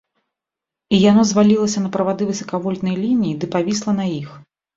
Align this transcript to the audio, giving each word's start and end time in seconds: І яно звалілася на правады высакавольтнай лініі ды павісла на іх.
І 0.95 1.01
яно 1.01 1.21
звалілася 1.31 1.79
на 1.83 1.91
правады 1.99 2.23
высакавольтнай 2.31 2.95
лініі 3.03 3.37
ды 3.45 3.53
павісла 3.53 3.97
на 4.01 4.05
іх. 4.19 4.29